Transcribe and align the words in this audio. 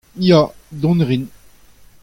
ya, 0.29 0.51
dont 0.71 0.99
a 0.99 1.05
rin. 1.05 1.25